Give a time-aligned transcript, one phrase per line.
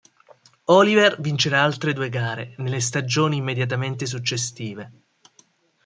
[0.71, 5.03] Oliver vincerà altre due gare nell stagioni immediatamente successive.